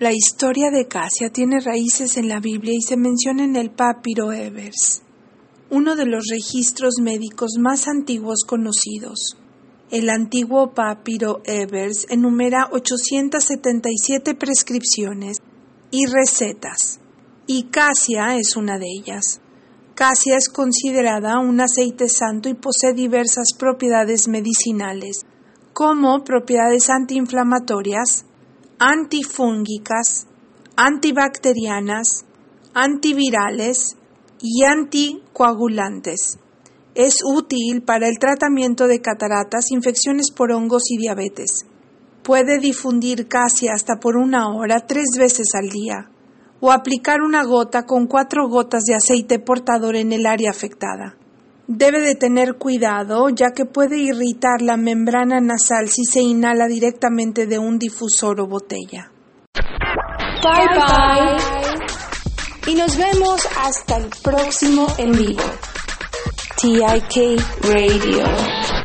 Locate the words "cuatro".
48.06-48.48